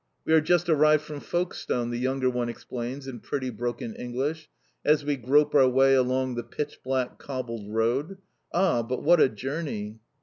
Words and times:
"We 0.25 0.33
are 0.33 0.41
just 0.41 0.67
arrived 0.67 1.03
from 1.03 1.19
Folkestone," 1.19 1.91
the 1.91 1.99
younger 1.99 2.27
one 2.27 2.49
explains 2.49 3.07
in 3.07 3.19
pretty 3.19 3.51
broken 3.51 3.93
English, 3.93 4.49
as 4.83 5.05
we 5.05 5.15
grope 5.15 5.53
our 5.53 5.69
way 5.69 5.93
along 5.93 6.33
the 6.33 6.43
pitch 6.43 6.79
black 6.83 7.19
cobbled 7.19 7.71
road. 7.71 8.17
"Ah! 8.51 8.81
But 8.81 9.03
what 9.03 9.19
a 9.21 9.29
journey!" 9.29 9.99